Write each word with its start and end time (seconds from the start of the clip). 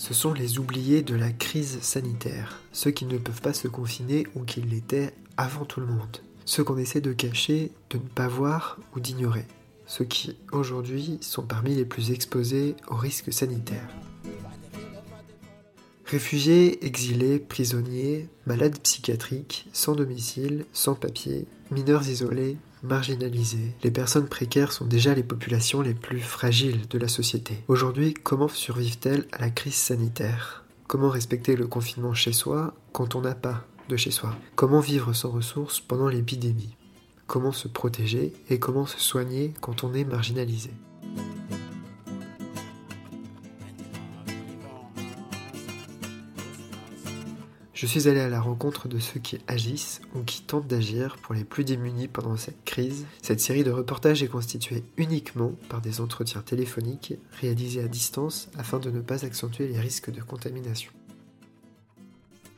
Ce 0.00 0.14
sont 0.14 0.32
les 0.32 0.58
oubliés 0.58 1.02
de 1.02 1.14
la 1.14 1.30
crise 1.30 1.78
sanitaire, 1.82 2.62
ceux 2.72 2.90
qui 2.90 3.04
ne 3.04 3.18
peuvent 3.18 3.42
pas 3.42 3.52
se 3.52 3.68
confiner 3.68 4.26
ou 4.34 4.44
qui 4.44 4.62
l'étaient 4.62 5.12
avant 5.36 5.66
tout 5.66 5.78
le 5.78 5.84
monde, 5.84 6.16
ceux 6.46 6.64
qu'on 6.64 6.78
essaie 6.78 7.02
de 7.02 7.12
cacher, 7.12 7.70
de 7.90 7.98
ne 7.98 8.08
pas 8.08 8.26
voir 8.26 8.78
ou 8.96 9.00
d'ignorer, 9.00 9.44
ceux 9.84 10.06
qui 10.06 10.38
aujourd'hui 10.52 11.18
sont 11.20 11.42
parmi 11.42 11.74
les 11.74 11.84
plus 11.84 12.12
exposés 12.12 12.76
aux 12.88 12.96
risques 12.96 13.30
sanitaires. 13.30 13.90
Réfugiés, 16.10 16.84
exilés, 16.84 17.38
prisonniers, 17.38 18.28
malades 18.44 18.80
psychiatriques, 18.80 19.68
sans 19.72 19.94
domicile, 19.94 20.64
sans 20.72 20.96
papier, 20.96 21.46
mineurs 21.70 22.08
isolés, 22.08 22.56
marginalisés, 22.82 23.76
les 23.84 23.92
personnes 23.92 24.26
précaires 24.26 24.72
sont 24.72 24.86
déjà 24.86 25.14
les 25.14 25.22
populations 25.22 25.82
les 25.82 25.94
plus 25.94 26.18
fragiles 26.18 26.88
de 26.88 26.98
la 26.98 27.06
société. 27.06 27.62
Aujourd'hui, 27.68 28.14
comment 28.14 28.48
survivent-elles 28.48 29.28
à 29.30 29.40
la 29.40 29.50
crise 29.50 29.76
sanitaire? 29.76 30.64
Comment 30.88 31.10
respecter 31.10 31.54
le 31.54 31.68
confinement 31.68 32.12
chez 32.12 32.32
soi 32.32 32.74
quand 32.92 33.14
on 33.14 33.20
n'a 33.20 33.36
pas 33.36 33.64
de 33.88 33.96
chez 33.96 34.10
soi? 34.10 34.34
Comment 34.56 34.80
vivre 34.80 35.12
sans 35.12 35.30
ressources 35.30 35.78
pendant 35.78 36.08
l'épidémie? 36.08 36.74
Comment 37.28 37.52
se 37.52 37.68
protéger 37.68 38.32
et 38.48 38.58
comment 38.58 38.86
se 38.86 38.98
soigner 38.98 39.54
quand 39.60 39.84
on 39.84 39.94
est 39.94 40.04
marginalisé? 40.04 40.70
Je 47.80 47.86
suis 47.86 48.08
allé 48.08 48.20
à 48.20 48.28
la 48.28 48.42
rencontre 48.42 48.88
de 48.88 48.98
ceux 48.98 49.20
qui 49.20 49.38
agissent 49.48 50.02
ou 50.14 50.20
qui 50.20 50.42
tentent 50.42 50.66
d'agir 50.66 51.16
pour 51.22 51.34
les 51.34 51.44
plus 51.44 51.64
démunis 51.64 52.08
pendant 52.08 52.36
cette 52.36 52.62
crise. 52.66 53.06
Cette 53.22 53.40
série 53.40 53.64
de 53.64 53.70
reportages 53.70 54.22
est 54.22 54.28
constituée 54.28 54.84
uniquement 54.98 55.52
par 55.70 55.80
des 55.80 56.02
entretiens 56.02 56.42
téléphoniques 56.42 57.14
réalisés 57.40 57.82
à 57.82 57.88
distance 57.88 58.50
afin 58.58 58.80
de 58.80 58.90
ne 58.90 59.00
pas 59.00 59.24
accentuer 59.24 59.66
les 59.66 59.80
risques 59.80 60.10
de 60.10 60.20
contamination. 60.20 60.92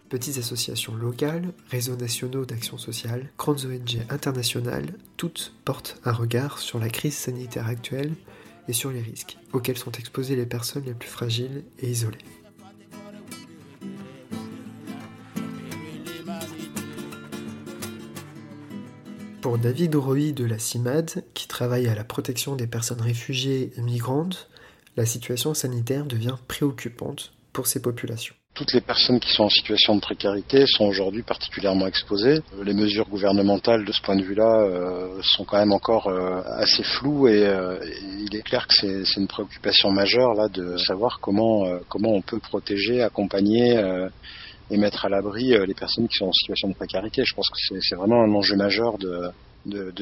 Petites 0.09 0.39
associations 0.39 0.97
locales, 0.97 1.55
réseaux 1.71 1.95
nationaux 1.95 2.45
d'action 2.45 2.77
sociale, 2.77 3.31
grandes 3.39 3.65
ONG 3.65 4.05
internationales, 4.11 4.93
toutes 5.17 5.55
portent 5.65 6.01
un 6.05 6.13
regard 6.13 6.59
sur 6.59 6.81
la 6.81 6.89
crise 6.89 7.17
sanitaire 7.17 7.69
actuelle 7.69 8.17
et 8.67 8.73
sur 8.73 8.91
les 8.91 9.01
risques 9.01 9.39
auxquels 9.53 9.79
sont 9.79 9.93
exposées 9.93 10.35
les 10.35 10.47
personnes 10.47 10.85
les 10.85 10.95
plus 10.95 11.09
fragiles 11.09 11.63
et 11.79 11.89
isolées. 11.89 12.19
Pour 19.43 19.59
David 19.59 19.97
Roy 19.97 20.31
de 20.31 20.45
la 20.45 20.61
CIMAD, 20.61 21.25
qui 21.35 21.49
travaille 21.49 21.89
à 21.89 21.97
la 21.97 22.05
protection 22.05 22.55
des 22.55 22.69
personnes 22.69 23.01
réfugiées 23.01 23.73
et 23.77 23.81
migrantes, 23.81 24.49
la 24.97 25.05
situation 25.05 25.53
sanitaire 25.53 26.07
devient 26.07 26.37
préoccupante 26.47 27.33
pour 27.53 27.67
ces 27.67 27.83
populations. 27.83 28.37
Toutes 28.55 28.73
les 28.73 28.81
personnes 28.81 29.19
qui 29.19 29.33
sont 29.33 29.43
en 29.43 29.49
situation 29.49 29.97
de 29.97 30.01
précarité 30.01 30.65
sont 30.69 30.85
aujourd'hui 30.85 31.23
particulièrement 31.23 31.89
exposées. 31.89 32.39
Les 32.63 32.73
mesures 32.73 33.09
gouvernementales 33.09 33.85
de 33.85 33.91
ce 33.91 34.01
point 34.01 34.15
de 34.15 34.23
vue-là 34.23 34.61
euh, 34.61 35.21
sont 35.23 35.45
quand 35.45 35.59
même 35.59 35.73
encore 35.73 36.07
euh, 36.07 36.41
assez 36.47 36.85
floues 36.85 37.27
et, 37.27 37.45
euh, 37.45 37.81
il 38.21 38.37
est 38.37 38.43
clair 38.43 38.69
que 38.69 38.75
c'est 38.77 39.21
une 39.21 39.27
préoccupation 39.27 39.91
majeure 39.91 40.35
là 40.35 40.47
de 40.49 40.77
savoir 40.77 41.19
comment 41.21 41.65
comment 41.89 42.13
on 42.13 42.23
peut 42.23 42.39
protéger, 42.39 43.03
accompagner 43.03 43.83
et 44.73 44.79
mettre 44.79 45.05
à 45.05 45.09
l'abri 45.11 45.55
euh, 45.55 45.67
les 45.67 45.75
personnes 45.75 46.09
qui 46.09 46.17
sont 46.17 46.27
en 46.27 46.33
situation 46.33 46.69
de 46.69 46.75
précarité. 46.75 47.23
Je 47.25 47.35
pense 47.35 47.49
que 47.51 47.79
c'est 47.81 47.95
vraiment 47.95 48.23
un 48.23 48.33
enjeu 48.33 48.57
majeur 48.57 48.97
de, 48.99 49.31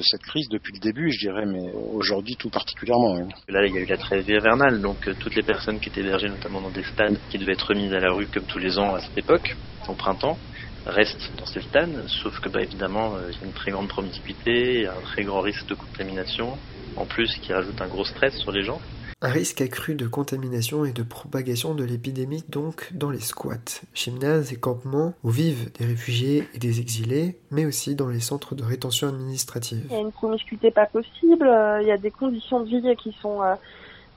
cette 0.00 0.22
crise 0.22 0.48
depuis 0.48 0.72
le 0.72 0.78
début, 0.78 1.10
je 1.10 1.26
dirais, 1.26 1.44
mais 1.44 1.72
aujourd'hui 1.72 2.36
tout 2.36 2.50
particulièrement. 2.50 3.16
Là, 3.48 3.66
il 3.66 3.74
y 3.74 3.78
a 3.78 3.80
eu 3.80 3.86
la 3.86 3.98
trêve 3.98 4.28
hivernale, 4.28 4.80
donc 4.80 5.06
euh, 5.08 5.14
toutes 5.18 5.34
les 5.34 5.42
personnes 5.42 5.80
qui 5.80 5.88
étaient 5.88 6.02
hébergées, 6.02 6.28
notamment 6.28 6.60
dans 6.62 6.70
des 6.70 6.84
stades 6.84 7.18
qui 7.28 7.38
devaient 7.38 7.52
être 7.52 7.66
remises 7.68 7.92
à 7.92 7.98
la 7.98 8.12
rue 8.12 8.28
comme 8.28 8.46
tous 8.46 8.58
les 8.58 8.78
ans 8.78 8.94
à 8.94 9.00
cette 9.00 9.18
époque, 9.18 9.56
au 9.88 9.94
printemps, 9.94 10.38
restent 10.86 11.34
dans 11.36 11.46
ces 11.46 11.62
stades, 11.62 12.04
sauf 12.22 12.38
que 12.40 12.48
bah, 12.48 12.60
évidemment, 12.62 13.16
euh, 13.16 13.28
il 13.32 13.40
y 13.40 13.44
a 13.44 13.46
une 13.46 13.52
très 13.52 13.72
grande 13.72 13.88
promiscuité, 13.88 14.86
un 14.86 15.00
très 15.02 15.24
grand 15.24 15.40
risque 15.40 15.68
de 15.68 15.74
contamination, 15.74 16.58
en 16.96 17.06
plus 17.06 17.28
qui 17.42 17.52
rajoute 17.52 17.80
un 17.82 17.88
gros 17.88 18.04
stress 18.04 18.34
sur 18.38 18.52
les 18.52 18.62
gens. 18.62 18.80
Un 19.22 19.28
risque 19.28 19.60
accru 19.60 19.94
de 19.94 20.06
contamination 20.06 20.86
et 20.86 20.92
de 20.92 21.02
propagation 21.02 21.74
de 21.74 21.84
l'épidémie 21.84 22.42
donc 22.48 22.88
dans 22.94 23.10
les 23.10 23.20
squats, 23.20 23.82
gymnases 23.92 24.50
et 24.50 24.56
campements 24.56 25.12
où 25.22 25.28
vivent 25.28 25.70
des 25.78 25.84
réfugiés 25.84 26.48
et 26.54 26.58
des 26.58 26.80
exilés, 26.80 27.36
mais 27.50 27.66
aussi 27.66 27.94
dans 27.94 28.08
les 28.08 28.20
centres 28.20 28.54
de 28.54 28.64
rétention 28.64 29.08
administrative. 29.08 29.84
Il 29.90 29.92
y 29.92 29.98
a 29.98 30.00
une 30.00 30.10
promiscuité 30.10 30.70
pas 30.70 30.86
possible, 30.86 31.46
euh, 31.46 31.82
il 31.82 31.88
y 31.88 31.92
a 31.92 31.98
des 31.98 32.10
conditions 32.10 32.60
de 32.60 32.70
vie 32.70 32.96
qui 32.96 33.14
sont 33.20 33.42
euh, 33.42 33.56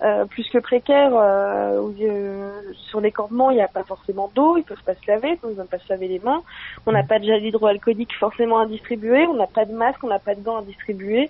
euh, 0.04 0.24
plus 0.24 0.48
que 0.48 0.60
précaires. 0.60 1.12
sur 2.90 3.02
les 3.02 3.12
campements, 3.12 3.52
il 3.52 3.56
n'y 3.56 3.62
a 3.62 3.68
pas 3.68 3.84
forcément 3.84 4.32
d'eau, 4.34 4.56
ils 4.56 4.64
peuvent 4.64 4.84
pas 4.86 4.96
se 4.96 5.06
laver, 5.06 5.38
ils 5.44 5.50
ne 5.50 5.56
peuvent 5.56 5.68
pas 5.68 5.80
se 5.80 5.90
laver 5.90 6.08
les 6.08 6.20
mains. 6.20 6.44
On 6.86 6.94
n'a 6.94 7.04
pas 7.04 7.20
de 7.20 7.26
gel 7.26 7.44
hydroalcoolique 7.44 8.16
forcément 8.18 8.60
à 8.60 8.66
distribuer, 8.68 9.28
on 9.28 9.34
n'a 9.34 9.48
pas 9.48 9.66
de 9.66 9.74
masque, 9.74 10.02
on 10.06 10.08
n'a 10.08 10.20
pas 10.20 10.34
de 10.34 10.42
gants 10.42 10.60
à 10.60 10.62
distribuer. 10.62 11.30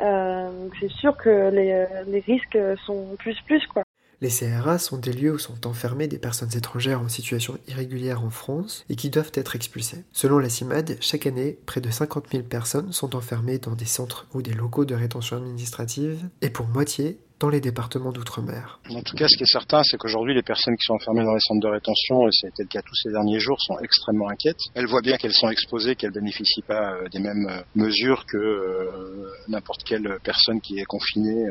Euh, 0.00 0.68
c'est 0.80 0.90
sûr 0.90 1.16
que 1.16 1.50
les, 1.50 2.20
risques 2.20 2.58
sont 2.86 3.16
plus 3.18 3.36
plus 3.46 3.66
quoi. 3.66 3.82
Les 4.22 4.28
CRA 4.28 4.78
sont 4.78 4.98
des 4.98 5.14
lieux 5.14 5.32
où 5.32 5.38
sont 5.38 5.66
enfermées 5.66 6.06
des 6.06 6.18
personnes 6.18 6.54
étrangères 6.54 7.00
en 7.00 7.08
situation 7.08 7.56
irrégulière 7.68 8.22
en 8.22 8.28
France 8.28 8.84
et 8.90 8.96
qui 8.96 9.08
doivent 9.08 9.32
être 9.32 9.56
expulsées. 9.56 10.04
Selon 10.12 10.38
la 10.38 10.50
CIMAD, 10.50 10.98
chaque 11.00 11.26
année, 11.26 11.58
près 11.64 11.80
de 11.80 11.90
50 11.90 12.26
000 12.30 12.42
personnes 12.42 12.92
sont 12.92 13.16
enfermées 13.16 13.56
dans 13.56 13.74
des 13.74 13.86
centres 13.86 14.26
ou 14.34 14.42
des 14.42 14.52
locaux 14.52 14.84
de 14.84 14.94
rétention 14.94 15.38
administrative 15.38 16.28
et 16.42 16.50
pour 16.50 16.66
moitié, 16.66 17.18
dans 17.40 17.48
les 17.48 17.60
départements 17.60 18.12
d'outre-mer. 18.12 18.78
En 18.90 19.00
tout 19.00 19.16
cas, 19.16 19.26
ce 19.26 19.36
qui 19.36 19.44
est 19.44 19.52
certain, 19.52 19.82
c'est 19.82 19.96
qu'aujourd'hui, 19.96 20.34
les 20.34 20.42
personnes 20.42 20.76
qui 20.76 20.84
sont 20.84 20.92
enfermées 20.92 21.24
dans 21.24 21.32
les 21.32 21.40
centres 21.40 21.62
de 21.62 21.72
rétention, 21.72 22.28
et 22.28 22.32
ça 22.32 22.46
a 22.46 22.50
été 22.50 22.62
le 22.62 22.68
cas 22.68 22.82
tous 22.82 22.94
ces 22.94 23.10
derniers 23.10 23.40
jours, 23.40 23.56
sont 23.60 23.78
extrêmement 23.82 24.28
inquiètes. 24.28 24.60
Elles 24.74 24.86
voient 24.86 25.00
bien 25.00 25.16
qu'elles 25.16 25.32
sont 25.32 25.48
exposées, 25.48 25.96
qu'elles 25.96 26.12
bénéficient 26.12 26.62
pas 26.62 26.92
euh, 26.92 27.08
des 27.08 27.18
mêmes 27.18 27.46
euh, 27.48 27.62
mesures 27.74 28.26
que 28.26 28.36
euh, 28.36 29.32
n'importe 29.48 29.84
quelle 29.84 30.18
personne 30.22 30.60
qui 30.60 30.78
est 30.78 30.84
confinée 30.84 31.46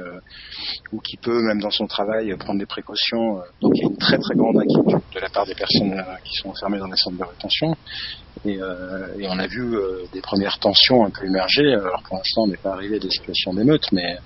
ou 0.91 0.99
qui 0.99 1.17
peut, 1.17 1.41
même 1.41 1.59
dans 1.59 1.71
son 1.71 1.87
travail, 1.87 2.35
prendre 2.37 2.59
des 2.59 2.67
précautions. 2.67 3.41
Donc 3.61 3.71
il 3.75 3.81
y 3.81 3.85
a 3.85 3.89
une 3.89 3.97
très 3.97 4.17
très 4.19 4.35
grande 4.35 4.57
inquiétude 4.57 5.01
de 5.15 5.19
la 5.19 5.29
part 5.29 5.45
des 5.45 5.55
personnes 5.55 6.03
qui 6.23 6.33
sont 6.35 6.49
enfermées 6.49 6.77
dans 6.77 6.87
les 6.87 6.97
centres 6.97 7.17
de 7.17 7.23
rétention. 7.23 7.75
Et, 8.45 8.59
on 8.61 9.39
a 9.39 9.47
vu 9.47 9.75
des 10.13 10.21
premières 10.21 10.59
tensions 10.59 11.05
un 11.05 11.09
peu 11.09 11.25
émerger. 11.25 11.73
Alors 11.73 12.03
pour 12.03 12.17
l'instant, 12.17 12.43
on 12.43 12.47
n'est 12.47 12.57
pas 12.57 12.73
arrivé 12.73 12.97
à 12.97 12.99
des 12.99 13.09
situations 13.09 13.53
d'émeute, 13.53 13.91
mais 13.91 14.17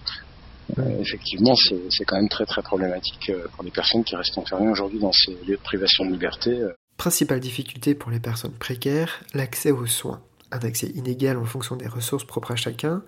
euh, 0.77 0.99
effectivement, 0.99 1.53
c'est 1.55 2.05
quand 2.05 2.15
même 2.15 2.29
très 2.29 2.45
très 2.45 2.61
problématique 2.61 3.29
euh, 3.29 3.47
pour 3.53 3.63
les 3.63 3.71
personnes 3.71 4.03
qui 4.03 4.15
restent 4.15 4.37
enfermées 4.37 4.69
aujourd'hui 4.69 4.99
dans 4.99 5.11
ces 5.11 5.31
lieux 5.45 5.57
de 5.57 5.61
privation 5.61 6.05
de 6.05 6.11
liberté. 6.11 6.51
Euh. 6.51 6.73
Principale 6.97 7.39
difficulté 7.39 7.95
pour 7.95 8.11
les 8.11 8.19
personnes 8.19 8.53
précaires, 8.53 9.23
l'accès 9.33 9.71
aux 9.71 9.85
soins. 9.85 10.21
Un 10.51 10.59
accès 10.59 10.87
inégal 10.87 11.37
en 11.37 11.45
fonction 11.45 11.75
des 11.75 11.87
ressources 11.87 12.25
propres 12.25 12.51
à 12.51 12.55
chacun, 12.55 13.03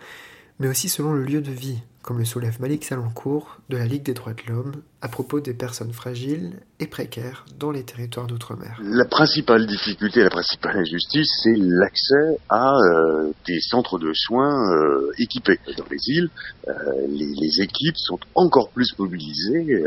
mais 0.59 0.67
aussi 0.67 0.89
selon 0.89 1.13
le 1.13 1.23
lieu 1.23 1.41
de 1.41 1.51
vie, 1.51 1.79
comme 2.05 2.19
le 2.19 2.25
soulève 2.25 2.61
Malik 2.61 2.85
Salancourt 2.85 3.57
de 3.69 3.77
la 3.77 3.85
Ligue 3.85 4.03
des 4.03 4.13
droits 4.13 4.33
de 4.33 4.53
l'homme 4.53 4.73
à 5.01 5.07
propos 5.07 5.39
des 5.39 5.55
personnes 5.55 5.91
fragiles 5.91 6.51
et 6.79 6.85
précaires 6.85 7.45
dans 7.57 7.71
les 7.71 7.83
territoires 7.83 8.27
d'outre-mer. 8.27 8.79
La 8.83 9.05
principale 9.05 9.65
difficulté, 9.65 10.21
la 10.21 10.29
principale 10.29 10.77
injustice, 10.77 11.27
c'est 11.41 11.55
l'accès 11.57 12.37
à 12.47 12.73
euh, 12.75 13.31
des 13.47 13.59
centres 13.59 13.97
de 13.97 14.13
soins 14.13 14.71
euh, 14.71 15.11
équipés. 15.17 15.59
Dans 15.77 15.85
les 15.89 15.97
îles, 16.09 16.29
euh, 16.67 16.71
les, 17.09 17.25
les, 17.25 17.63
équipes 17.63 17.97
sont 17.97 18.19
encore 18.35 18.69
plus 18.69 18.93
mobilisées 18.99 19.83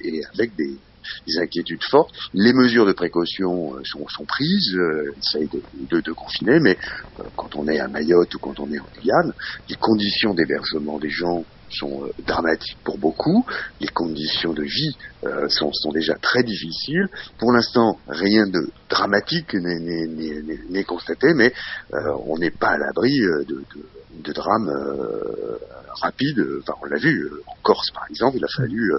et 0.00 0.20
avec 0.34 0.56
des, 0.56 0.76
des 1.26 1.38
inquiétudes 1.38 1.84
fortes. 1.84 2.14
Les 2.34 2.52
mesures 2.52 2.86
de 2.86 2.92
précaution 2.92 3.74
euh, 3.74 3.82
sont, 3.84 4.24
prises, 4.24 4.74
euh, 4.74 5.14
essaye 5.18 5.48
de, 5.90 6.12
confiner, 6.12 6.58
mais 6.60 6.76
euh, 7.20 7.24
quand 7.36 7.56
on 7.56 7.68
est 7.68 7.78
à 7.78 7.88
Mayotte 7.88 8.34
ou 8.34 8.38
quand 8.38 8.60
on 8.60 8.70
est 8.72 8.78
en 8.78 8.86
Guyane, 9.00 9.32
les 9.68 9.76
conditions 9.76 10.34
d'hébergement 10.34 10.98
des 10.98 11.10
gens 11.10 11.44
sont 11.72 12.04
euh, 12.04 12.12
dramatiques 12.26 12.76
pour 12.84 12.98
beaucoup. 12.98 13.44
Les 13.80 13.88
conditions 13.88 14.52
de 14.52 14.62
vie 14.62 14.96
euh, 15.24 15.48
sont, 15.48 15.70
déjà 15.92 16.14
très 16.14 16.42
difficiles. 16.42 17.08
Pour 17.38 17.52
l'instant, 17.52 17.98
rien 18.08 18.46
de 18.46 18.70
dramatique 18.88 19.54
n'est 19.54 20.84
constaté, 20.84 21.34
mais 21.34 21.52
euh, 21.92 21.98
on 22.26 22.38
n'est 22.38 22.50
pas 22.50 22.70
à 22.70 22.78
l'abri 22.78 23.10
de, 23.20 23.64
de, 24.12 24.32
drames 24.32 24.70
rapide. 26.00 26.44
Enfin, 26.60 26.74
on 26.82 26.86
l'a 26.86 26.98
vu 26.98 27.30
en 27.46 27.54
Corse, 27.62 27.90
par 27.92 28.04
exemple, 28.08 28.36
il 28.36 28.44
a 28.44 28.48
fallu 28.56 28.92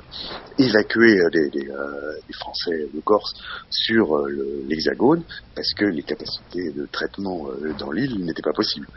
évacuer 0.57 1.17
des, 1.31 1.67
Français 2.33 2.87
de 2.93 2.99
Corse 3.01 3.33
sur 3.69 4.25
l'Hexagone 4.67 5.23
parce 5.55 5.71
que 5.75 5.85
les 5.85 6.01
capacités 6.01 6.71
de 6.71 6.87
traitement 6.91 7.45
dans 7.77 7.91
l'île 7.91 8.25
n'étaient 8.25 8.41
pas 8.41 8.53
possibles. 8.53 8.87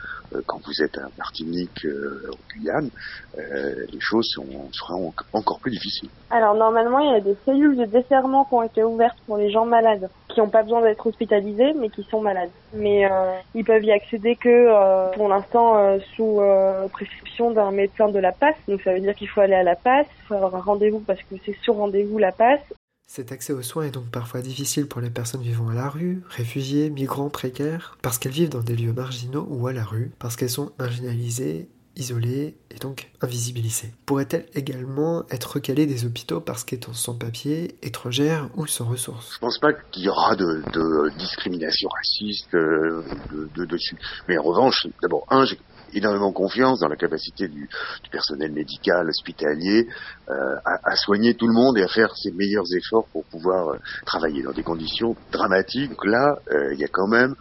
quand 0.47 0.59
vous 0.65 0.83
êtes 0.83 0.97
à 0.99 1.09
Martinique, 1.19 1.87
en 1.87 2.55
Guyane, 2.55 2.91
les 3.37 4.01
choses 4.01 4.27
sont, 4.35 4.71
seront 4.73 5.13
encore 5.33 5.61
plus 5.61 5.71
difficiles. 5.71 6.09
Alors 6.31 6.55
normalement, 6.55 6.99
il 7.01 7.13
y 7.13 7.15
a 7.15 7.21
des 7.21 7.37
cellules 7.45 7.77
de 7.77 7.85
desserrement 7.85 8.45
qui 8.45 8.55
ont 8.55 8.63
été 8.63 8.83
ouvertes 8.83 9.19
pour 9.27 9.37
les 9.37 9.51
gens 9.51 9.65
malades, 9.65 10.09
qui 10.29 10.41
n'ont 10.41 10.49
pas 10.49 10.63
besoin 10.63 10.83
d'être 10.83 11.07
hospitalisés, 11.07 11.73
mais 11.79 11.89
qui 11.89 12.03
sont 12.05 12.21
malades. 12.21 12.51
Mais 12.75 13.05
euh, 13.05 13.33
ils 13.55 13.65
peuvent 13.65 13.85
y 13.85 13.93
accéder 13.93 14.35
que 14.37 14.49
euh, 14.49 15.11
pour 15.13 15.29
l'instant 15.29 15.77
euh, 16.21 16.83
sous 16.85 16.89
prescription 16.91 17.51
d'un 17.51 17.71
médecin 17.71 18.09
de 18.09 18.19
la 18.19 18.33
passe. 18.33 18.57
Donc 18.69 18.81
ça 18.83 18.95
veut 18.95 19.01
dire 19.01 19.15
qu'il 19.15 19.29
faut 19.29 19.41
aller 19.41 19.55
à 19.55 19.63
la 19.63 19.77
passe, 19.77 20.07
il 20.23 20.27
faut 20.27 20.35
avoir 20.35 20.55
un 20.55 20.61
rendez-vous 20.61 21.01
parce 21.01 21.21
que 21.23 21.37
c'est 21.45 21.57
sur 21.63 21.75
rendez-vous 21.75 22.19
la 22.19 22.33
passe. 22.33 22.61
Cet 23.09 23.31
accès 23.31 23.53
aux 23.53 23.63
soins 23.63 23.85
est 23.85 23.93
donc 23.93 24.11
parfois 24.11 24.41
difficile 24.41 24.89
pour 24.89 25.01
les 25.01 25.11
personnes 25.11 25.43
vivant 25.43 25.69
à 25.69 25.75
la 25.75 25.89
rue, 25.89 26.23
réfugiés, 26.29 26.91
migrants 26.91 27.31
précaires, 27.31 27.97
parce 28.03 28.19
qu'elles 28.19 28.33
vivent 28.33 28.49
dans 28.49 28.63
des 28.63 28.75
lieux 28.75 28.93
marginaux 28.93 29.47
ou 29.49 29.69
à 29.69 29.73
la 29.73 29.85
rue, 29.85 30.11
parce 30.19 30.35
qu'elles 30.35 30.51
sont 30.51 30.73
marginalisées 30.79 31.69
isolées 31.97 32.57
et 32.71 32.79
donc 32.79 33.11
invisibilisées. 33.23 33.93
Pourrait-elle 34.05 34.47
également 34.55 35.25
être 35.31 35.55
recalée 35.55 35.87
des 35.87 36.05
hôpitaux 36.05 36.41
parce 36.41 36.65
qu'étant 36.65 36.93
sans 36.93 37.15
papier, 37.15 37.77
étrangère 37.83 38.51
ou 38.57 38.67
sans 38.67 38.85
ressources? 38.85 39.35
Je 39.35 39.39
pense 39.39 39.59
pas 39.59 39.73
qu'il 39.73 40.05
y 40.05 40.09
aura 40.09 40.37
de, 40.37 40.63
de 40.73 41.19
discrimination 41.19 41.89
raciste 41.89 42.55
euh, 42.55 43.03
de, 43.33 43.49
de, 43.55 43.65
dessus. 43.65 43.97
Mais 44.29 44.37
en 44.37 44.43
revanche, 44.43 44.87
d'abord, 45.03 45.27
un, 45.31 45.45
j'ai 45.45 45.59
énormément 45.95 46.33
confiance 46.33 46.81
dans 46.81 46.89
la 46.89 46.97
capacité 46.97 47.49
du, 47.49 47.69
du 48.03 48.11
personnel 48.11 48.53
médical, 48.53 49.09
hospitalier, 49.09 49.89
euh, 50.29 50.33
à, 50.65 50.91
à, 50.91 50.97
soigner 50.97 51.35
tout 51.35 51.47
le 51.47 51.55
monde 51.55 51.79
et 51.79 51.83
à 51.83 51.89
faire 51.89 52.15
ses 52.17 52.33
meilleurs 52.33 52.67
efforts 52.77 53.07
pour 53.13 53.25
pouvoir 53.25 53.69
euh, 53.69 53.79
travailler 54.05 54.43
dans 54.43 54.53
des 54.53 54.63
conditions 54.63 55.17
dramatiques. 55.33 55.91
Donc 55.91 56.05
là, 56.07 56.39
euh, 56.51 56.75
il 56.75 56.81
y 56.81 56.85
a 56.85 56.89
quand 56.89 57.09
même 57.09 57.35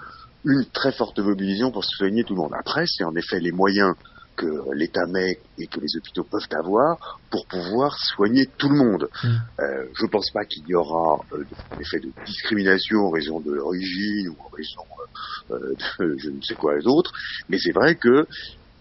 une 0.45 0.65
très 0.65 0.92
forte 0.92 1.19
mobilisation 1.19 1.71
pour 1.71 1.83
soigner 1.83 2.24
tout 2.24 2.36
le 2.36 2.42
monde. 2.42 2.53
Après, 2.57 2.86
c'est 2.88 3.03
en 3.03 3.15
effet 3.15 3.39
les 3.39 3.51
moyens 3.51 3.95
que 4.36 4.45
l'État 4.74 5.06
met 5.07 5.39
et 5.57 5.68
que 5.68 5.80
les 5.80 5.97
hôpitaux 5.97 6.24
peuvent 6.24 6.47
avoir 6.51 7.19
pour 7.30 7.45
pouvoir 7.47 7.97
soigner 7.97 8.47
tout 8.57 8.69
le 8.69 8.77
monde. 8.77 9.09
Mmh. 9.24 9.27
Euh, 9.27 9.86
je 9.94 10.06
ne 10.06 10.09
pense 10.09 10.30
pas 10.31 10.45
qu'il 10.45 10.68
y 10.68 10.75
aura 10.75 11.19
euh, 11.33 11.44
effet 11.80 12.00
de 12.00 12.12
discrimination 12.25 13.00
en 13.00 13.09
raison 13.12 13.39
de 13.39 13.51
l'origine 13.51 14.30
ou 14.30 14.36
en 14.39 14.50
raison 14.50 14.83
euh, 15.00 15.05
de 15.50 16.18
je 16.18 16.30
ne 16.30 16.42
sais 16.42 16.56
quoi 16.56 16.78
d'autre, 16.80 17.12
mais 17.50 17.58
c'est 17.60 17.72
vrai 17.72 17.96
que 17.96 18.10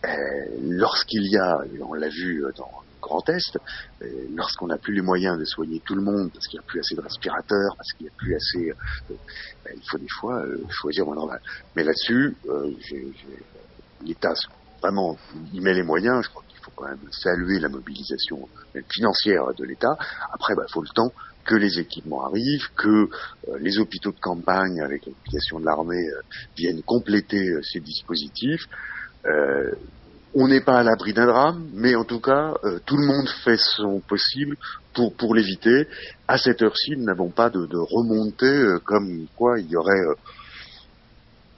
euh, 0.05 0.09
lorsqu'il 0.61 1.27
y 1.31 1.37
a, 1.39 1.59
on 1.81 1.95
l'a 1.95 2.09
vu 2.09 2.45
dans 2.57 2.71
le 2.83 3.01
Grand 3.01 3.27
Est, 3.29 3.57
euh, 4.03 4.07
lorsqu'on 4.35 4.67
n'a 4.67 4.79
plus 4.79 4.95
les 4.95 5.03
moyens 5.03 5.39
de 5.39 5.45
soigner 5.45 5.81
tout 5.85 5.95
le 5.95 6.03
monde 6.03 6.31
parce 6.33 6.47
qu'il 6.47 6.59
n'y 6.59 6.65
a 6.65 6.67
plus 6.67 6.81
assez 6.81 6.95
de 6.95 7.01
respirateurs, 7.01 7.75
parce 7.77 7.93
qu'il 7.93 8.07
n'y 8.07 8.11
a 8.11 8.17
plus 8.17 8.35
assez, 8.35 8.73
ben, 9.09 9.73
il 9.75 9.89
faut 9.89 9.99
des 9.99 10.09
fois 10.21 10.43
choisir 10.71 11.07
normal. 11.07 11.41
Mais 11.77 11.85
là-dessus, 11.85 12.37
l'État 14.05 14.35
vraiment 14.83 15.17
il 15.55 15.63
met 15.63 15.73
les 15.73 15.83
moyens. 15.83 16.23
Je 16.25 16.29
crois 16.29 16.43
qu'il 16.49 16.59
faut 16.61 16.73
quand 16.77 16.87
même 16.87 16.99
saluer 17.11 17.59
la 17.61 17.69
mobilisation 17.69 18.49
financière 18.91 19.55
de 19.57 19.65
l'État. 19.65 19.97
Après, 20.33 20.53
il 20.53 20.57
bah, 20.57 20.67
faut 20.71 20.83
le 20.83 20.89
temps 20.89 21.13
que 21.45 21.55
les 21.55 21.79
équipements 21.79 22.27
arrivent, 22.27 22.69
que 22.77 22.89
euh, 22.89 23.59
les 23.61 23.79
hôpitaux 23.79 24.13
de 24.13 24.21
campagne 24.21 24.81
avec 24.81 25.07
l'application 25.07 25.61
de 25.61 25.67
l'armée 25.67 26.09
euh, 26.09 26.21
viennent 26.57 26.83
compléter 26.83 27.49
euh, 27.49 27.61
ces 27.63 27.81
dispositifs. 27.81 28.67
On 30.37 30.49
n'est 30.49 30.63
pas 30.63 30.81
à 30.81 30.83
l'abri 30.83 31.13
d'un 31.13 31.27
drame, 31.27 31.69
mais 31.75 31.95
en 31.95 32.03
tout 32.03 32.19
cas, 32.19 32.55
tout 32.87 32.97
le 32.97 33.07
monde 33.07 33.29
fait 33.45 33.57
son 33.57 34.01
possible 34.01 34.57
pour, 34.93 35.15
pour 35.15 35.33
l'éviter. 35.33 35.87
À 36.27 36.39
cette 36.39 36.61
heure-ci, 36.61 36.97
nous 36.97 37.05
n'avons 37.05 37.31
pas 37.31 37.51
de, 37.51 37.77
remontée 37.77 38.65
comme 38.85 39.27
quoi 39.37 39.61
il 39.61 39.71
y 39.71 39.77
aurait 39.77 40.03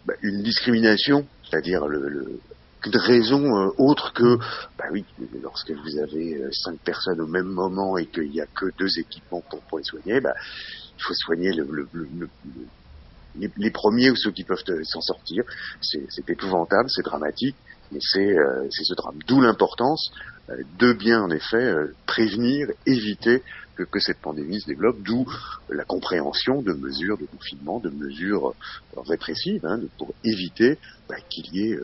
bah, 0.04 0.12
une 0.20 0.42
discrimination, 0.42 1.26
c'est-à-dire 1.48 1.86
le 1.86 2.38
de 2.84 2.99
raison 2.99 3.43
euh, 3.43 3.69
autre 3.78 4.12
que, 4.12 4.37
bah 4.78 4.84
oui, 4.93 5.05
lorsque 5.43 5.70
vous 5.70 5.99
avez 5.99 6.34
euh, 6.34 6.49
cinq 6.52 6.78
personnes 6.84 7.20
au 7.20 7.26
même 7.26 7.46
moment 7.46 7.96
et 7.96 8.06
qu'il 8.06 8.31
n'y 8.31 8.40
a 8.40 8.46
que 8.46 8.67
deux 8.78 8.99
équipements 8.99 9.43
pour, 9.50 9.62
pour 9.62 9.78
les 9.78 9.84
soigner, 9.84 10.20
bah, 10.20 10.34
il 10.96 11.02
faut 11.02 11.14
soigner 11.14 11.52
le, 11.52 11.67
le, 11.70 11.88
le, 11.93 12.28
les, 13.38 13.50
les, 13.56 13.70
premiers 13.70 14.11
ou 14.11 14.17
ceux 14.17 14.31
qui 14.31 14.44
peuvent 14.44 14.62
euh, 14.69 14.81
s'en 14.84 15.00
sortir. 15.00 15.43
C'est 15.81 16.31
épouvantable, 16.31 16.88
c'est 16.88 17.05
dramatique, 17.05 17.56
mais 17.90 17.99
c'est 18.00 18.37
euh, 18.38 18.67
ce 18.70 18.94
drame. 18.94 19.19
D'où 19.26 19.40
l'importance 19.40 20.11
euh, 20.50 20.55
de 20.78 20.93
bien, 20.93 21.23
en 21.23 21.31
effet, 21.31 21.75
prévenir, 22.06 22.69
éviter 22.87 23.43
que, 23.76 23.82
que, 23.82 24.00
cette 24.00 24.19
pandémie 24.19 24.61
se 24.61 24.67
développe, 24.67 25.00
d'où 25.02 25.26
la 25.69 25.84
compréhension 25.84 26.62
de 26.62 26.73
mesures 26.73 27.19
de 27.19 27.26
confinement, 27.26 27.78
de 27.81 27.90
mesures 27.90 28.55
répressives, 28.96 29.64
hein, 29.64 29.81
pour 29.99 30.14
éviter 30.25 30.78
bah, 31.08 31.17
qu'il 31.28 31.55
y 31.55 31.73
ait 31.73 31.78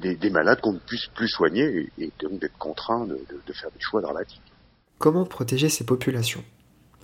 des, 0.00 0.16
des, 0.16 0.30
malades 0.30 0.60
qu'on 0.60 0.72
ne 0.72 0.78
puisse 0.78 1.06
plus 1.14 1.28
soigner 1.28 1.90
et, 1.98 2.04
et 2.04 2.12
donc 2.22 2.40
d'être 2.40 2.56
contraints 2.58 3.06
de, 3.06 3.14
de, 3.14 3.40
de 3.46 3.52
faire 3.52 3.70
des 3.70 3.80
choix 3.80 4.00
dramatiques. 4.00 4.42
Comment 4.98 5.24
protéger 5.24 5.68
ces 5.68 5.84
populations? 5.84 6.44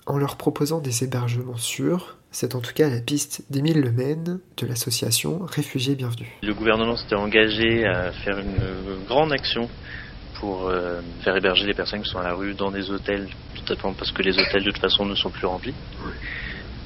En 0.07 0.17
leur 0.17 0.35
proposant 0.35 0.79
des 0.79 1.03
hébergements 1.03 1.57
sûrs, 1.57 2.17
c'est 2.31 2.55
en 2.55 2.61
tout 2.61 2.73
cas 2.73 2.89
la 2.89 3.01
piste 3.01 3.43
d'Émile 3.51 3.81
Lemaine 3.81 4.39
de 4.57 4.65
l'association 4.65 5.39
Réfugiés 5.45 5.95
Bienvenus. 5.95 6.29
Le 6.41 6.53
gouvernement 6.53 6.95
s'était 6.95 7.15
engagé 7.15 7.85
à 7.85 8.11
faire 8.11 8.39
une 8.39 9.05
grande 9.05 9.31
action 9.31 9.69
pour 10.41 10.67
euh, 10.67 11.01
faire 11.23 11.37
héberger 11.37 11.67
les 11.67 11.75
personnes 11.75 12.01
qui 12.01 12.09
sont 12.09 12.17
à 12.17 12.23
la 12.23 12.33
rue 12.33 12.55
dans 12.55 12.71
des 12.71 12.89
hôtels, 12.89 13.27
tout 13.55 13.65
simplement 13.67 13.93
parce 13.93 14.11
que 14.11 14.23
les 14.23 14.37
hôtels 14.37 14.63
de 14.63 14.71
toute 14.71 14.81
façon 14.81 15.05
ne 15.05 15.13
sont 15.13 15.29
plus 15.29 15.45
remplis. 15.45 15.73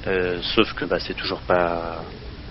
Euh, 0.06 0.38
sauf 0.54 0.72
que 0.74 0.84
bah, 0.84 0.98
c'est 1.00 1.14
toujours 1.14 1.40
pas 1.40 2.04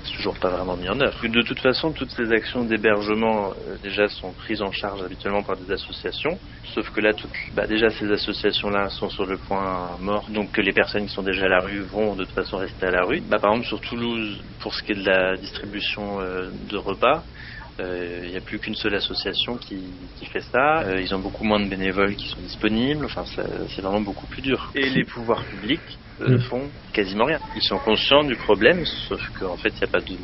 c'est 0.04 0.18
toujours 0.18 0.38
pas 0.38 0.50
vraiment 0.50 0.76
mis 0.76 0.90
en 0.90 1.00
œuvre. 1.00 1.28
De 1.28 1.42
toute 1.42 1.60
façon, 1.60 1.92
toutes 1.92 2.12
ces 2.12 2.32
actions 2.32 2.64
d'hébergement 2.64 3.52
euh, 3.52 3.76
déjà 3.84 4.08
sont 4.08 4.32
prises 4.32 4.62
en 4.62 4.72
charge 4.72 5.02
habituellement 5.04 5.44
par 5.44 5.58
des 5.58 5.72
associations, 5.72 6.38
sauf 6.74 6.90
que 6.92 7.02
là, 7.02 7.14
toutes, 7.14 7.32
bah, 7.56 7.68
déjà 7.68 7.90
ces 7.90 8.12
associations-là 8.12 8.90
sont 8.90 9.10
sur 9.10 9.26
le 9.26 9.38
point 9.38 9.98
mort, 10.00 10.26
donc 10.30 10.52
que 10.52 10.62
les 10.62 10.74
personnes 10.74 11.06
qui 11.06 11.14
sont 11.14 11.24
déjà 11.24 11.46
à 11.46 11.50
la 11.50 11.60
rue 11.60 11.82
vont 11.82 12.16
de 12.16 12.24
toute 12.24 12.34
façon 12.34 12.58
rester 12.58 12.88
à 12.88 12.92
la 12.92 13.04
rue. 13.04 13.22
Bah, 13.22 13.38
par 13.40 13.52
exemple, 13.52 13.68
sur 13.68 13.82
Toulouse, 13.82 14.42
pour 14.60 14.74
ce 14.74 14.84
qui 14.84 14.92
est 14.94 15.04
de 15.04 15.06
la 15.06 15.38
distribution 15.38 16.20
euh, 16.20 16.50
de 16.70 16.78
repas, 16.78 17.24
il 17.78 17.84
euh, 17.86 18.30
n'y 18.30 18.38
a 18.38 18.42
plus 18.42 18.60
qu'une 18.60 18.76
seule 18.76 18.96
association 18.96 19.58
qui, 19.58 19.84
qui 20.18 20.26
fait 20.26 20.42
ça. 20.42 20.80
Euh, 20.82 21.02
ils 21.02 21.14
ont 21.14 21.20
beaucoup 21.20 21.44
moins 21.44 21.60
de 21.60 21.70
bénévoles 21.70 22.16
qui 22.16 22.28
sont 22.30 22.40
disponibles. 22.40 23.06
Enfin, 23.06 23.24
c'est 23.26 23.82
vraiment 23.82 24.02
beaucoup 24.02 24.28
plus 24.28 24.42
dur. 24.42 24.72
Et 24.76 24.90
les 24.90 25.04
pouvoirs 25.04 25.44
publics 25.44 25.98
euh, 26.22 26.40
font 26.40 26.70
quasiment 26.94 27.26
rien. 27.26 27.40
Ils 27.56 27.62
sont 27.62 27.78
conscients 27.80 28.24
du 28.24 28.36
problème, 28.38 28.86
sauf 28.86 29.22
qu'en 29.38 29.58
fait, 29.58 29.70
il 29.70 29.78
n'y 29.80 29.84
a 29.84 29.88
pas 29.88 30.00
de 30.00 30.16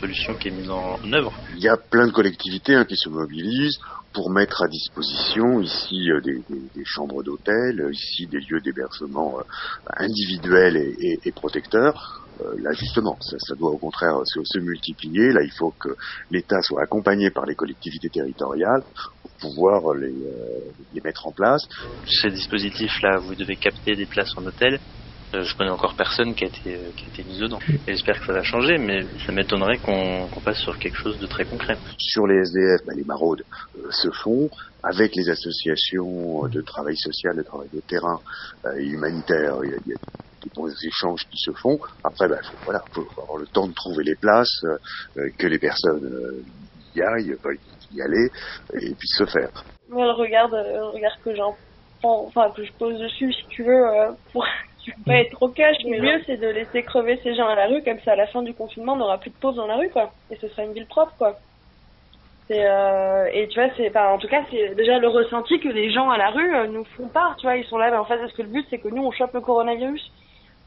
solution 0.00 0.34
qui 0.34 0.48
est 0.48 0.50
mise 0.50 0.70
en 0.70 0.98
œuvre. 1.12 1.32
Il 1.54 1.62
y 1.62 1.68
a 1.68 1.76
plein 1.76 2.06
de 2.06 2.12
collectivités 2.12 2.74
hein, 2.74 2.86
qui 2.86 2.96
se 2.96 3.10
mobilisent 3.10 3.78
pour 4.14 4.30
mettre 4.30 4.62
à 4.62 4.68
disposition 4.68 5.60
ici 5.60 6.10
euh, 6.10 6.22
des, 6.22 6.36
des, 6.48 6.62
des, 6.74 6.84
chambres 6.86 7.22
d'hôtel, 7.22 7.86
ici 7.92 8.26
des 8.26 8.40
lieux 8.40 8.60
d'hébergement 8.62 9.38
euh, 9.38 9.42
individuels 9.98 10.78
et, 10.78 10.96
et, 11.00 11.18
et 11.26 11.32
protecteurs. 11.32 12.25
Euh, 12.40 12.54
là 12.60 12.72
justement, 12.72 13.16
ça, 13.20 13.54
doit 13.54 13.70
au 13.70 13.78
contraire 13.78 14.14
se, 14.24 14.58
multiplier. 14.58 15.32
Là, 15.32 15.42
il 15.42 15.52
faut 15.58 15.72
que 15.80 15.88
l'État 16.30 16.60
soit 16.62 16.82
accompagné 16.82 17.30
par 17.30 17.46
les 17.46 17.54
collectivités 17.54 18.10
territoriales 18.10 18.82
pour 19.22 19.30
pouvoir 19.40 19.94
les, 19.94 20.08
euh, 20.08 20.72
les 20.92 21.00
mettre 21.02 21.26
en 21.26 21.32
place. 21.32 21.62
Ces 22.06 22.30
dispositifs-là, 22.30 23.18
vous 23.20 23.34
devez 23.34 23.56
capter 23.56 23.94
des 23.94 24.06
places 24.06 24.30
en 24.36 24.44
hôtel. 24.44 24.78
Euh, 25.34 25.42
je 25.42 25.56
connais 25.56 25.70
encore 25.70 25.94
personne 25.96 26.34
qui 26.34 26.44
a 26.44 26.46
été, 26.48 26.78
qui 26.96 27.04
a 27.04 27.08
été 27.08 27.24
mise 27.24 27.40
dedans. 27.40 27.58
J'espère 27.86 28.20
que 28.20 28.26
ça 28.26 28.32
va 28.32 28.42
changer, 28.42 28.78
mais 28.78 29.02
ça 29.26 29.32
m'étonnerait 29.32 29.78
qu'on 29.78 30.28
qu 30.28 30.40
passe 30.40 30.58
sur 30.60 30.78
quelque 30.78 30.96
chose 30.96 31.18
de 31.18 31.26
très 31.26 31.44
concret. 31.44 31.76
Sur 31.98 32.26
les 32.26 32.38
SDF, 32.42 32.86
bah, 32.86 32.92
les 32.96 33.04
maraudes 33.04 33.42
euh, 33.76 33.90
se 33.90 34.10
font 34.10 34.48
avec 34.82 35.16
les 35.16 35.28
associations 35.28 36.46
de 36.46 36.60
travail 36.62 36.96
social, 36.96 37.36
de 37.36 37.42
travail 37.42 37.68
de 37.72 37.80
terrain 37.80 38.20
euh, 38.64 38.78
et 38.78 38.86
humanitaire. 38.86 39.56
Il 39.64 39.70
y 39.70 39.74
a, 39.74 39.78
il 39.84 39.90
y 39.90 39.94
a 39.94 39.96
des 40.44 40.50
bons 40.54 40.72
échanges 40.84 41.22
qui 41.28 41.38
se 41.38 41.50
font. 41.60 41.78
Après, 42.04 42.28
bah, 42.28 42.38
faut, 42.48 42.56
voilà, 42.64 42.80
faut 42.94 43.06
avoir 43.20 43.38
le 43.38 43.46
temps 43.48 43.66
de 43.66 43.74
trouver 43.74 44.04
les 44.04 44.14
places, 44.14 44.62
euh, 44.64 45.28
que 45.38 45.46
les 45.48 45.58
personnes 45.58 46.04
euh, 46.04 46.42
y 46.94 47.02
aillent, 47.02 47.36
y 47.92 48.00
aller 48.00 48.30
et 48.74 48.94
puis 48.94 49.08
se 49.08 49.26
faire. 49.26 49.50
Moi, 49.88 50.04
le 50.04 50.12
regard, 50.12 50.48
le 50.50 50.92
regard 50.92 51.18
que 51.24 51.34
j'en 51.34 51.56
enfin 52.02 52.52
que 52.54 52.64
je 52.64 52.72
pose 52.78 53.00
dessus, 53.00 53.32
si 53.32 53.46
tu 53.48 53.64
veux, 53.64 53.82
pour 54.32 54.44
tu 54.86 54.92
peux 54.92 55.02
pas 55.10 55.16
être 55.18 55.32
trop 55.32 55.48
cash, 55.48 55.78
mais 55.84 55.98
le 55.98 56.04
mieux 56.04 56.22
c'est 56.26 56.36
de 56.36 56.46
laisser 56.46 56.84
crever 56.84 57.18
ces 57.24 57.34
gens 57.34 57.48
à 57.48 57.56
la 57.56 57.66
rue, 57.66 57.82
comme 57.82 57.98
ça 58.04 58.12
à 58.12 58.16
la 58.16 58.28
fin 58.28 58.42
du 58.42 58.54
confinement 58.54 58.92
on 58.92 58.96
n'aura 58.96 59.18
plus 59.18 59.30
de 59.30 59.34
pauvres 59.34 59.56
dans 59.56 59.66
la 59.66 59.74
rue 59.76 59.90
quoi, 59.90 60.12
et 60.30 60.36
ce 60.36 60.46
sera 60.46 60.62
une 60.62 60.74
ville 60.74 60.86
propre 60.86 61.12
quoi. 61.18 61.34
Euh, 62.52 63.26
et 63.32 63.48
tu 63.48 63.58
vois 63.58 63.68
c'est 63.76 63.96
en 63.96 64.18
tout 64.18 64.28
cas 64.28 64.42
c'est 64.48 64.76
déjà 64.76 65.00
le 65.00 65.08
ressenti 65.08 65.58
que 65.58 65.68
les 65.68 65.90
gens 65.90 66.08
à 66.08 66.18
la 66.18 66.30
rue 66.30 66.54
euh, 66.54 66.68
nous 66.68 66.84
font 66.84 67.08
part, 67.08 67.34
tu 67.36 67.46
vois 67.46 67.56
ils 67.56 67.64
sont 67.64 67.78
là 67.78 67.90
mais 67.90 67.96
en 67.96 68.04
fait 68.04 68.18
parce 68.18 68.32
que 68.32 68.42
le 68.42 68.48
but 68.48 68.64
c'est 68.70 68.78
que 68.78 68.86
nous 68.86 69.04
on 69.04 69.10
chope 69.10 69.34
le 69.34 69.40
coronavirus 69.40 70.12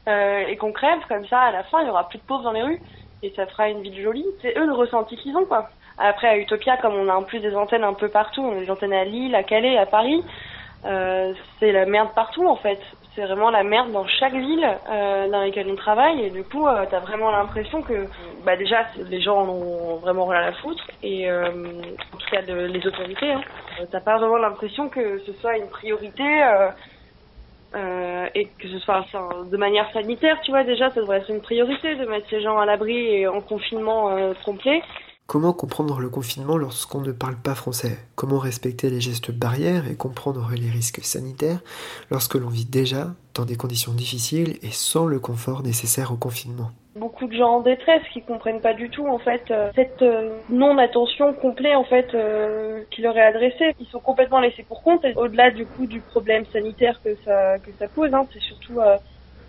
euh, 0.06 0.44
et 0.48 0.56
qu'on 0.58 0.72
crève 0.72 1.00
comme 1.08 1.26
ça 1.28 1.40
à 1.40 1.50
la 1.50 1.62
fin 1.62 1.80
il 1.80 1.86
y 1.86 1.90
aura 1.90 2.06
plus 2.06 2.18
de 2.18 2.24
pauvres 2.24 2.42
dans 2.42 2.52
les 2.52 2.62
rues 2.62 2.80
et 3.22 3.32
ça 3.34 3.46
fera 3.46 3.70
une 3.70 3.80
ville 3.80 4.02
jolie. 4.02 4.26
C'est 4.42 4.58
eux 4.58 4.66
le 4.66 4.74
ressenti 4.74 5.16
qu'ils 5.16 5.34
ont 5.34 5.46
quoi. 5.46 5.70
Après 5.96 6.28
à 6.28 6.36
Utopia 6.36 6.76
comme 6.76 6.94
on 6.94 7.08
a 7.08 7.14
en 7.14 7.22
plus 7.22 7.40
des 7.40 7.54
antennes 7.54 7.84
un 7.84 7.94
peu 7.94 8.08
partout, 8.08 8.42
on 8.42 8.58
a 8.58 8.60
des 8.60 8.70
antennes 8.70 8.92
à 8.92 9.04
Lille, 9.04 9.34
à 9.34 9.42
Calais, 9.42 9.78
à 9.78 9.86
Paris. 9.86 10.22
C'est 10.82 11.72
la 11.72 11.86
merde 11.86 12.10
partout 12.14 12.46
en 12.46 12.56
fait. 12.56 12.80
C'est 13.14 13.22
vraiment 13.22 13.50
la 13.50 13.64
merde 13.64 13.90
dans 13.90 14.06
chaque 14.06 14.34
ville 14.34 14.64
euh, 14.88 15.28
dans 15.28 15.40
laquelle 15.40 15.68
on 15.68 15.76
travaille. 15.76 16.24
Et 16.24 16.30
du 16.30 16.44
coup 16.44 16.66
euh, 16.66 16.84
t'as 16.90 17.00
vraiment 17.00 17.30
l'impression 17.30 17.82
que 17.82 18.06
bah 18.44 18.56
déjà 18.56 18.86
les 19.08 19.20
gens 19.20 19.38
en 19.38 19.48
ont 19.48 19.96
vraiment 19.96 20.26
rien 20.26 20.42
à 20.42 20.52
foutre. 20.52 20.86
Et 21.02 21.30
euh, 21.30 21.50
en 22.12 22.16
tout 22.16 22.30
cas 22.30 22.42
de, 22.42 22.54
les 22.66 22.86
autorités 22.86 23.32
hein, 23.32 23.42
t'as 23.90 24.00
pas 24.00 24.18
vraiment 24.18 24.38
l'impression 24.38 24.88
que 24.88 25.18
ce 25.20 25.32
soit 25.34 25.56
une 25.56 25.68
priorité 25.68 26.22
euh, 27.74 28.26
et 28.34 28.46
que 28.46 28.68
ce 28.68 28.78
soit 28.80 28.98
enfin, 28.98 29.28
de 29.50 29.56
manière 29.56 29.90
sanitaire 29.92 30.40
tu 30.42 30.50
vois 30.50 30.64
déjà 30.64 30.90
ça 30.90 31.00
devrait 31.00 31.18
être 31.18 31.30
une 31.30 31.40
priorité 31.40 31.94
de 31.94 32.04
mettre 32.04 32.28
ces 32.28 32.42
gens 32.42 32.58
à 32.58 32.66
l'abri 32.66 32.96
et 32.96 33.28
en 33.28 33.40
confinement 33.40 34.10
complet 34.44 34.82
Comment 35.30 35.52
comprendre 35.52 36.00
le 36.00 36.08
confinement 36.08 36.56
lorsqu'on 36.56 37.02
ne 37.02 37.12
parle 37.12 37.36
pas 37.36 37.54
français? 37.54 37.98
Comment 38.16 38.40
respecter 38.40 38.90
les 38.90 39.00
gestes 39.00 39.30
barrières 39.30 39.88
et 39.88 39.94
comprendre 39.94 40.50
les 40.56 40.68
risques 40.68 41.04
sanitaires 41.04 41.60
lorsque 42.10 42.34
l'on 42.34 42.48
vit 42.48 42.64
déjà 42.64 43.14
dans 43.36 43.44
des 43.44 43.54
conditions 43.54 43.92
difficiles 43.92 44.56
et 44.64 44.72
sans 44.72 45.06
le 45.06 45.20
confort 45.20 45.62
nécessaire 45.62 46.10
au 46.10 46.16
confinement? 46.16 46.72
Beaucoup 46.96 47.28
de 47.28 47.34
gens 47.34 47.58
en 47.58 47.60
détresse 47.60 48.02
qui 48.12 48.22
comprennent 48.22 48.60
pas 48.60 48.74
du 48.74 48.90
tout 48.90 49.06
en 49.06 49.20
fait 49.20 49.48
euh, 49.52 49.70
cette 49.76 50.02
euh, 50.02 50.32
non 50.48 50.76
attention 50.78 51.32
complète 51.32 51.76
en 51.76 51.84
fait 51.84 52.12
euh, 52.12 52.82
qui 52.90 53.00
leur 53.00 53.16
est 53.16 53.22
adressée. 53.22 53.76
Ils 53.78 53.86
sont 53.86 54.00
complètement 54.00 54.40
laissés 54.40 54.64
pour 54.64 54.82
compte. 54.82 55.06
Au-delà 55.14 55.52
du 55.52 55.64
coup 55.64 55.86
du 55.86 56.00
problème 56.00 56.44
sanitaire 56.52 57.00
que 57.04 57.14
ça 57.24 57.56
que 57.60 57.70
ça 57.78 57.86
pose, 57.86 58.12
hein, 58.12 58.26
c'est 58.32 58.42
surtout 58.42 58.80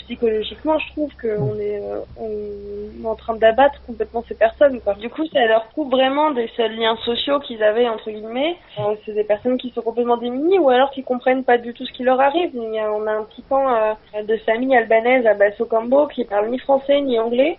psychologiquement, 0.06 0.78
je 0.80 0.88
trouve 0.92 1.12
qu'on 1.22 1.56
est, 1.60 1.80
euh, 1.80 2.02
on 2.18 2.30
est 2.30 3.08
en 3.08 3.16
train 3.16 3.36
d'abattre 3.36 3.82
complètement 3.86 4.24
ces 4.28 4.36
personnes. 4.36 4.80
Quoi. 4.82 4.94
Du 4.96 5.10
coup, 5.10 5.26
ça 5.28 5.46
leur 5.46 5.70
coupe 5.70 5.92
vraiment 5.92 6.32
des 6.32 6.50
seuls 6.56 6.76
liens 6.76 6.98
sociaux 7.06 7.40
qu'ils 7.40 7.64
avaient, 7.64 7.88
entre 7.88 8.12
guillemets. 8.12 8.58
Euh, 8.80 8.96
c'est 9.06 9.14
des 9.14 9.24
personnes 9.24 9.58
qui 9.58 9.72
sont 9.72 9.82
complètement 9.82 10.18
démunies 10.18 10.60
ou 10.60 10.70
alors 10.70 10.92
qui 10.92 11.04
comprennent 11.04 11.44
pas 11.44 11.58
du 11.58 11.74
tout 11.74 11.86
ce 11.86 11.92
qui 11.94 12.04
leur 12.04 12.20
arrive. 12.20 12.52
on 12.56 13.08
a 13.08 13.12
un 13.12 13.24
petit 13.24 13.42
pan 13.42 13.74
euh, 13.74 14.24
de 14.24 14.38
famille 14.38 14.76
albanaise 14.76 15.26
à 15.26 15.34
Basso 15.34 15.66
Cambo 15.66 16.08
qui 16.08 16.26
parle 16.26 16.50
ni 16.50 16.60
français 16.60 17.02
ni 17.02 17.20
anglais, 17.20 17.58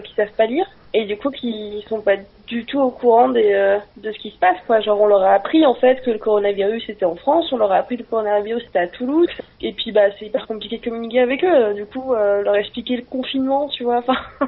qui 0.00 0.14
savent 0.14 0.32
pas 0.36 0.46
lire. 0.46 0.66
Et 0.96 1.06
du 1.06 1.16
coup 1.16 1.30
qui 1.30 1.84
sont 1.88 2.00
pas 2.00 2.14
du 2.46 2.64
tout 2.66 2.78
au 2.78 2.90
courant 2.90 3.28
des, 3.28 3.52
euh, 3.52 3.78
de 3.96 4.12
ce 4.12 4.18
qui 4.18 4.30
se 4.30 4.38
passe 4.38 4.58
quoi. 4.64 4.78
Genre 4.78 5.00
on 5.00 5.08
leur 5.08 5.22
a 5.22 5.32
appris 5.32 5.66
en 5.66 5.74
fait 5.74 6.00
que 6.02 6.10
le 6.12 6.18
coronavirus 6.18 6.88
était 6.88 7.04
en 7.04 7.16
France. 7.16 7.52
On 7.52 7.56
leur 7.56 7.72
a 7.72 7.78
appris 7.78 7.96
que 7.96 8.02
le 8.02 8.08
coronavirus 8.08 8.62
était 8.62 8.78
à 8.78 8.86
Toulouse. 8.86 9.26
Et 9.60 9.72
puis 9.72 9.90
bah 9.90 10.02
c'est 10.16 10.26
hyper 10.26 10.46
compliqué 10.46 10.78
de 10.78 10.84
communiquer 10.84 11.18
avec 11.18 11.42
eux. 11.42 11.74
Du 11.74 11.84
coup 11.84 12.14
euh, 12.14 12.42
leur 12.42 12.54
expliquer 12.54 12.96
le 12.96 13.02
confinement 13.02 13.68
tu 13.70 13.82
vois. 13.82 13.98
Enfin 13.98 14.16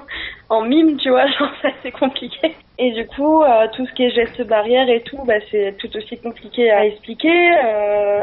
en 0.49 0.63
mime 0.63 0.97
tu 0.99 1.11
vois. 1.11 1.27
Genre 1.27 1.51
ça 1.61 1.71
c'est 1.83 1.91
compliqué. 1.91 2.55
Et 2.79 2.93
du 2.93 3.05
coup 3.09 3.43
euh, 3.43 3.67
tout 3.75 3.85
ce 3.85 3.93
qui 3.95 4.05
est 4.05 4.11
gestes 4.11 4.47
barrières 4.47 4.89
et 4.89 5.01
tout 5.01 5.19
bah 5.25 5.41
c'est 5.51 5.75
tout 5.81 5.91
aussi 5.97 6.17
compliqué 6.19 6.71
à 6.71 6.87
expliquer. 6.87 7.57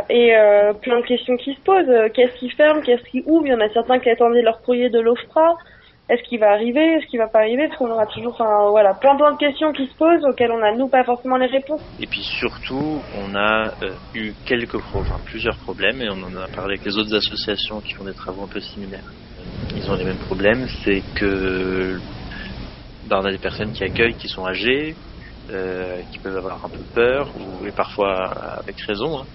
Et 0.10 0.34
plein 0.82 1.00
de 1.02 1.06
questions 1.06 1.36
qui 1.36 1.56
se 1.56 1.60
posent. 1.60 2.12
Qu'est-ce 2.14 2.38
qui 2.38 2.50
ferme? 2.52 2.82
Qu'est-ce 2.84 3.04
qui 3.04 3.22
ouvre? 3.26 3.48
Il 3.48 3.52
y 3.52 3.54
en 3.54 3.60
a 3.60 3.70
certains 3.70 4.00
qui 4.00 4.10
attendaient 4.10 4.42
leur 4.42 4.62
courrier 4.62 4.90
de 4.90 5.00
l'OFPRA 5.02 5.58
est-ce 6.10 6.22
qu'il 6.28 6.40
va 6.40 6.52
arriver, 6.52 6.96
est-ce 6.96 7.08
qu'il 7.08 7.20
va 7.20 7.28
pas 7.28 7.40
arriver, 7.40 7.68
parce 7.68 7.78
qu'on 7.78 7.90
aura 7.90 8.06
toujours, 8.08 8.36
voilà, 8.72 8.94
plein 8.94 9.16
plein 9.16 9.32
de 9.34 9.38
questions 9.38 9.72
qui 9.72 9.88
se 9.88 9.96
posent 9.96 10.24
auxquelles 10.26 10.52
on 10.52 10.62
a 10.62 10.76
nous 10.76 10.90
pas 10.90 11.04
forcément 11.04 11.38
les 11.38 11.48
réponses. 11.48 11.82
Et 12.00 12.08
puis 12.08 12.22
surtout, 12.22 13.02
on 13.18 13.36
a 13.36 13.72
euh, 13.82 13.96
eu 14.14 14.34
quelques, 14.46 14.76
enfin 14.76 15.20
plusieurs 15.26 15.58
problèmes, 15.58 16.02
et 16.02 16.10
on 16.10 16.22
en 16.24 16.36
a 16.36 16.48
parlé 16.48 16.76
avec 16.76 16.86
les 16.86 16.98
autres 16.98 17.16
associations 17.16 17.80
qui 17.80 17.94
font 17.94 18.04
des 18.04 18.14
travaux 18.14 18.44
un 18.44 18.48
peu 18.48 18.60
similaires. 18.60 19.10
Ils 19.76 19.90
ont 19.90 19.96
les 19.96 20.06
mêmes 20.06 20.18
problèmes, 20.18 20.68
c'est 20.84 21.02
que 21.16 22.00
bah, 23.08 23.20
on 23.22 23.26
a 23.26 23.32
des 23.32 23.38
personnes 23.38 23.72
qui 23.72 23.84
accueillent 23.84 24.16
qui 24.16 24.28
sont 24.28 24.46
âgées, 24.46 24.96
euh, 25.50 26.02
qui 26.12 26.20
peuvent 26.20 26.38
avoir 26.38 26.64
un 26.64 26.70
peu 26.70 26.84
peur, 26.94 27.34
ou 27.36 27.66
et 27.66 27.72
parfois 27.72 28.32
avec 28.60 28.80
raison. 28.88 29.20
Hein. 29.20 29.26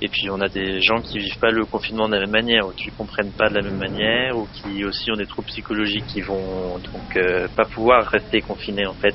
Et 0.00 0.08
puis 0.08 0.30
on 0.30 0.40
a 0.40 0.48
des 0.48 0.80
gens 0.80 1.00
qui 1.00 1.18
vivent 1.18 1.38
pas 1.40 1.50
le 1.50 1.64
confinement 1.64 2.08
de 2.08 2.14
la 2.14 2.20
même 2.20 2.30
manière, 2.30 2.66
ou 2.66 2.72
qui 2.72 2.90
comprennent 2.90 3.32
pas 3.32 3.48
de 3.48 3.54
la 3.54 3.62
même 3.62 3.78
manière, 3.78 4.36
ou 4.36 4.46
qui 4.46 4.84
aussi 4.84 5.10
ont 5.10 5.16
des 5.16 5.26
troubles 5.26 5.48
psychologiques 5.48 6.06
qui 6.06 6.20
vont 6.20 6.78
donc 6.78 7.16
euh, 7.16 7.48
pas 7.56 7.64
pouvoir 7.64 8.06
rester 8.06 8.40
confinés 8.40 8.86
en 8.86 8.94
fait. 8.94 9.14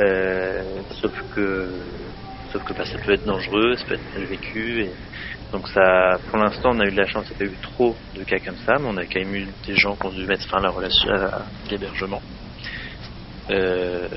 Euh, 0.00 0.82
sauf 1.00 1.12
que 1.34 1.82
sauf 2.52 2.62
que 2.64 2.72
bah, 2.74 2.84
ça 2.84 2.98
peut 3.04 3.12
être 3.12 3.26
dangereux, 3.26 3.74
ça 3.74 3.84
peut 3.86 3.94
être 3.94 4.14
mal 4.14 4.24
vécu. 4.26 4.84
Et 4.84 4.90
donc 5.52 5.66
ça, 5.68 6.14
pour 6.28 6.38
l'instant, 6.38 6.70
on 6.74 6.80
a 6.80 6.86
eu 6.86 6.92
de 6.92 7.00
la 7.00 7.06
chance, 7.06 7.26
il 7.28 7.32
n'y 7.32 7.36
a 7.36 7.38
pas 7.38 7.56
eu 7.56 7.58
trop 7.60 7.96
de 8.14 8.24
cas 8.24 8.38
comme 8.38 8.56
ça, 8.58 8.74
mais 8.78 8.86
on 8.86 8.96
a 8.96 9.04
quand 9.04 9.20
même 9.20 9.34
eu 9.34 9.46
des 9.66 9.74
gens 9.74 9.96
qui 9.96 10.06
ont 10.06 10.10
dû 10.10 10.26
mettre 10.26 10.48
fin 10.48 10.58
à 10.58 10.62
la 10.62 10.70
relation 10.70 11.10
à 11.10 11.46
l'hébergement. 11.70 12.22
Euh, 13.50 14.08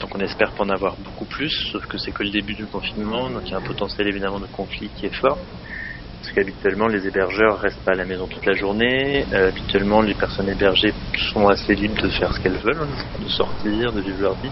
donc 0.00 0.14
on 0.14 0.20
espère 0.20 0.52
pas 0.52 0.64
en 0.64 0.70
avoir 0.70 0.96
beaucoup 0.96 1.24
plus, 1.24 1.50
sauf 1.72 1.86
que 1.86 1.98
c'est 1.98 2.10
que 2.10 2.22
le 2.22 2.30
début 2.30 2.54
du 2.54 2.66
confinement, 2.66 3.30
donc 3.30 3.42
il 3.46 3.50
y 3.52 3.54
a 3.54 3.58
un 3.58 3.62
potentiel 3.62 4.08
évidemment 4.08 4.40
de 4.40 4.46
conflit 4.46 4.90
qui 4.96 5.06
est 5.06 5.14
fort. 5.14 5.38
Parce 6.20 6.32
qu'habituellement 6.34 6.88
les 6.88 7.06
hébergeurs 7.06 7.60
restent 7.60 7.84
pas 7.84 7.92
à 7.92 7.96
la 7.96 8.04
maison 8.04 8.26
toute 8.26 8.46
la 8.46 8.54
journée, 8.54 9.26
euh, 9.32 9.48
habituellement 9.48 10.00
les 10.00 10.14
personnes 10.14 10.48
hébergées 10.48 10.94
sont 11.32 11.48
assez 11.48 11.74
libres 11.74 12.02
de 12.02 12.08
faire 12.08 12.32
ce 12.32 12.40
qu'elles 12.40 12.58
veulent, 12.58 12.82
hein, 12.82 13.22
de 13.22 13.28
sortir, 13.28 13.92
de 13.92 14.00
vivre 14.00 14.22
leur 14.22 14.34
vie. 14.34 14.50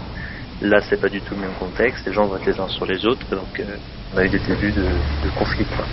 Là 0.61 0.81
c'est 0.83 1.01
pas 1.01 1.09
du 1.09 1.21
tout 1.21 1.35
le 1.35 1.41
même 1.41 1.55
contexte, 1.59 2.07
les 2.07 2.13
gens 2.13 2.27
vont 2.27 2.37
être 2.37 2.47
les 2.47 2.61
uns 2.61 2.69
sur 2.69 2.85
les 2.85 3.05
autres, 3.07 3.27
donc 3.31 3.59
euh, 3.59 3.77
a 4.17 4.25
eu 4.25 4.29
des 4.29 4.39
débuts 4.41 4.73
de, 4.73 4.83
de 4.83 5.39
conflit, 5.39 5.65
quoi. 5.65 5.87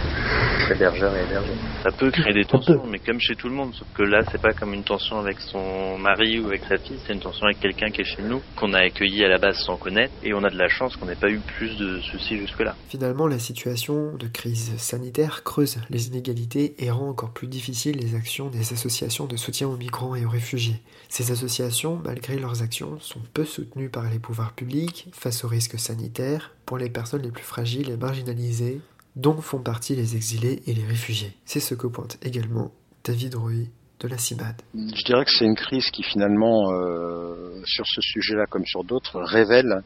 Hébergeur 0.69 1.15
et 1.15 1.23
hébergé. 1.23 1.53
Ça 1.83 1.91
peut 1.91 2.11
créer 2.11 2.33
des 2.33 2.45
tensions, 2.45 2.85
mais 2.85 2.99
comme 2.99 3.19
chez 3.19 3.35
tout 3.35 3.47
le 3.47 3.55
monde, 3.55 3.73
sauf 3.73 3.88
que 3.95 4.03
là, 4.03 4.21
c'est 4.31 4.41
pas 4.41 4.51
comme 4.51 4.73
une 4.73 4.83
tension 4.83 5.17
avec 5.17 5.39
son 5.39 5.97
mari 5.97 6.39
ou 6.39 6.47
avec 6.47 6.63
sa 6.65 6.77
fille, 6.77 6.99
c'est 7.07 7.13
une 7.13 7.21
tension 7.21 7.45
avec 7.45 7.59
quelqu'un 7.59 7.89
qui 7.89 8.01
est 8.01 8.15
chez 8.15 8.21
nous, 8.21 8.41
qu'on 8.55 8.73
a 8.73 8.79
accueilli 8.79 9.23
à 9.23 9.29
la 9.29 9.38
base 9.38 9.57
sans 9.65 9.77
connaître, 9.77 10.13
et 10.23 10.33
on 10.33 10.43
a 10.43 10.49
de 10.49 10.57
la 10.57 10.67
chance 10.67 10.95
qu'on 10.97 11.05
n'ait 11.05 11.15
pas 11.15 11.29
eu 11.29 11.39
plus 11.39 11.77
de 11.77 11.99
soucis 12.01 12.38
jusque-là. 12.38 12.75
Finalement, 12.89 13.25
la 13.25 13.39
situation 13.39 14.15
de 14.15 14.27
crise 14.27 14.75
sanitaire 14.77 15.43
creuse 15.43 15.77
les 15.89 16.07
inégalités 16.07 16.75
et 16.77 16.91
rend 16.91 17.09
encore 17.09 17.31
plus 17.31 17.47
difficile 17.47 17.97
les 17.97 18.15
actions 18.15 18.49
des 18.49 18.73
associations 18.73 19.25
de 19.25 19.38
soutien 19.38 19.67
aux 19.67 19.77
migrants 19.77 20.15
et 20.15 20.25
aux 20.25 20.29
réfugiés. 20.29 20.81
Ces 21.07 21.31
associations, 21.31 21.99
malgré 22.03 22.38
leurs 22.38 22.61
actions, 22.61 22.99
sont 22.99 23.21
peu 23.33 23.45
soutenues 23.45 23.89
par 23.89 24.09
les 24.09 24.19
pouvoirs 24.19 24.53
publics 24.53 25.07
face 25.13 25.43
aux 25.43 25.47
risques 25.47 25.79
sanitaires, 25.79 26.51
pour 26.69 26.77
les 26.77 26.91
personnes 26.91 27.23
les 27.23 27.31
plus 27.31 27.43
fragiles 27.43 27.89
et 27.89 27.97
marginalisées, 27.97 28.79
dont 29.15 29.41
font 29.41 29.57
partie 29.57 29.95
les 29.95 30.15
exilés 30.15 30.61
et 30.67 30.75
les 30.75 30.85
réfugiés. 30.85 31.33
C'est 31.43 31.59
ce 31.59 31.73
que 31.73 31.88
pointe 31.88 32.19
également 32.21 32.69
David 33.03 33.33
Rouy 33.33 33.69
de 33.99 34.07
la 34.07 34.19
CIMAD. 34.19 34.61
Je 34.75 35.03
dirais 35.03 35.25
que 35.25 35.31
c'est 35.31 35.45
une 35.45 35.55
crise 35.55 35.89
qui 35.89 36.03
finalement, 36.03 36.71
euh, 36.71 37.59
sur 37.65 37.88
ce 37.88 38.01
sujet-là 38.01 38.45
comme 38.45 38.67
sur 38.67 38.83
d'autres, 38.83 39.19
révèle 39.19 39.81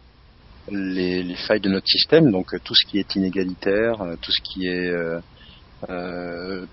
les, 0.69 1.33
failles 1.47 1.61
de 1.61 1.69
notre 1.69 1.87
système, 1.87 2.29
donc 2.31 2.53
euh, 2.53 2.59
tout 2.61 2.75
ce 2.75 2.85
qui 2.85 2.99
est 2.99 3.15
inégalitaire, 3.15 4.01
euh, 4.01 4.15
tout 4.21 4.33
ce 4.33 4.41
qui 4.41 4.67
est 4.67 4.91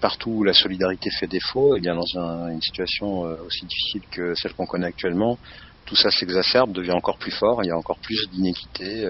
partout 0.00 0.31
où 0.31 0.43
la 0.43 0.55
solidarité 0.55 1.09
fait 1.21 1.29
défaut, 1.29 1.76
et 1.76 1.79
eh 1.79 1.81
bien 1.81 1.95
dans 1.95 2.49
une 2.49 2.62
situation 2.62 3.21
aussi 3.47 3.64
difficile 3.64 4.02
que 4.11 4.35
celle 4.35 4.55
qu'on 4.55 4.67
connaît 4.67 4.88
actuellement, 4.88 5.38
tout 5.85 5.95
ça 5.95 6.11
s'exacerbe, 6.11 6.73
devient 6.73 6.93
encore 6.93 7.19
plus 7.19 7.31
fort, 7.31 7.62
il 7.62 7.69
y 7.69 7.71
a 7.71 7.76
encore 7.76 7.99
plus 7.99 8.29
d'inéquité, 8.33 9.09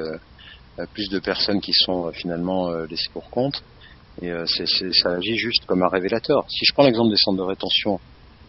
plus 0.86 1.08
de 1.08 1.18
personnes 1.18 1.60
qui 1.60 1.72
sont 1.72 2.06
euh, 2.06 2.12
finalement 2.12 2.68
euh, 2.68 2.86
laissées 2.86 3.10
pour 3.12 3.30
compte. 3.30 3.62
Et 4.22 4.30
ça 4.46 5.12
agit 5.12 5.36
juste 5.36 5.64
comme 5.66 5.82
un 5.82 5.88
révélateur. 5.88 6.44
Si 6.50 6.66
je 6.66 6.74
prends 6.74 6.84
l'exemple 6.84 7.10
des 7.10 7.16
centres 7.16 7.38
de 7.38 7.42
rétention, 7.42 8.00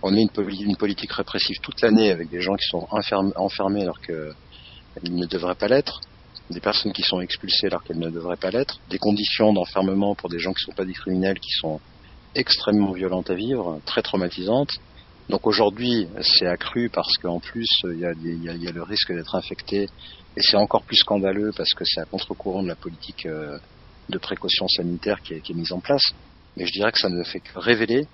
on 0.02 0.12
met 0.12 0.24
une, 0.24 0.76
politique 0.76 1.12
répressive 1.14 1.58
toute 1.62 1.80
l'année 1.82 2.12
avec 2.12 2.30
des 2.30 2.42
gens 2.42 2.56
qui 2.56 2.66
sont 2.68 2.88
enfermés 3.38 3.84
alors 3.84 4.02
qu'ils 4.02 5.16
ne 5.16 5.26
devraient 5.28 5.56
pas 5.56 5.70
l'être, 5.70 6.02
des 6.50 6.60
personnes 6.60 6.92
qui 6.92 7.04
sont 7.04 7.22
expulsées 7.22 7.68
alors 7.68 7.84
qu'elles 7.84 8.00
ne 8.00 8.10
devraient 8.10 8.38
pas 8.38 8.50
l'être, 8.50 8.80
des 8.90 8.98
conditions 8.98 9.54
d'enfermement 9.54 10.16
pour 10.16 10.30
des 10.30 10.40
gens 10.40 10.52
qui 10.52 10.64
ne 10.64 10.72
sont 10.72 10.76
pas 10.76 10.84
des 10.84 10.94
criminels 10.94 11.40
qui 11.40 11.52
sont 11.52 11.80
extrêmement 12.36 12.92
violentes 12.92 13.30
à 13.30 13.36
vivre, 13.36 13.80
très 13.86 14.02
traumatisantes. 14.02 14.72
Donc 15.30 15.48
aujourd'hui, 15.48 16.08
c'est 16.22 16.48
accru 16.48 16.90
parce 16.90 17.14
qu'en 17.22 17.40
plus, 17.40 17.68
il 17.84 18.06
a, 18.06 18.12
y 18.14 18.68
a, 18.68 18.72
le 18.72 18.84
risque 18.84 19.14
d'être 19.14 19.36
infecté 19.36 19.88
et 20.38 20.42
c'est 20.42 20.58
encore 20.58 20.84
plus 20.84 20.98
scandaleux 20.98 21.52
parce 21.56 21.74
que 21.74 21.84
c'est 21.86 22.02
à 22.02 22.06
contre-courant 22.06 22.64
de 22.64 22.68
la 22.68 22.76
politique 22.76 23.26
euh, 23.26 23.58
de 24.10 24.18
précaution 24.18 24.68
sanitaire 24.68 25.22
qui 25.22 25.34
est, 25.34 25.50
mise 25.54 25.72
en 25.72 25.80
place. 25.80 26.14
Mais 26.58 26.66
je 26.66 26.72
dirais 26.72 26.92
que 26.92 27.00
ça 27.00 27.10
ne 27.10 27.24
fait 27.24 27.40
que 27.40 27.58
révéler 27.58 28.08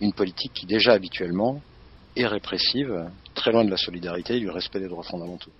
une 0.00 0.12
politique 0.12 0.52
qui 0.54 0.66
déjà 0.66 0.92
habituellement 0.92 1.60
est 2.16 2.26
répressive, 2.26 3.08
très 3.34 3.52
loin 3.52 3.64
de 3.64 3.70
la 3.70 3.76
solidarité 3.76 4.36
et 4.36 4.40
du 4.40 4.50
respect 4.50 4.80
des 4.80 4.88
droits 4.88 5.02
fondamentaux. 5.02 5.50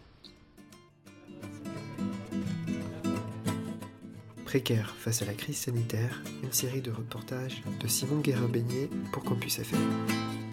Précaire 4.45 4.95
face 4.99 5.23
à 5.23 5.25
la 5.25 5.35
crise 5.35 5.57
sanitaire, 5.57 6.23
une 6.43 6.53
série 6.53 6.81
de 6.81 6.93
reportages 6.93 7.63
de 7.81 7.89
Simon 7.89 8.21
Guérin-Beignet 8.21 8.89
pour 9.13 9.25
Campus 9.25 9.59
FM. 9.59 10.44